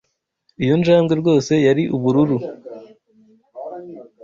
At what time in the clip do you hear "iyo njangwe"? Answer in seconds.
0.63-1.13